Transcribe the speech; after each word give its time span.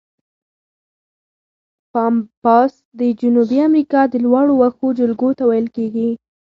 پامپاس 1.91 2.73
د 2.99 3.01
جنوبي 3.21 3.59
امریکا 3.69 4.01
د 4.09 4.13
لوړو 4.25 4.53
وښو 4.61 4.87
جلګو 4.99 5.29
ته 5.37 5.43
ویل 5.49 5.67
کیږي. 5.75 6.09